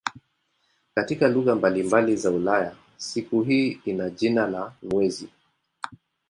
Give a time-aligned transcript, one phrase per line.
[0.95, 5.29] Katika lugha mbalimbali za Ulaya siku hii ina jina la "mwezi".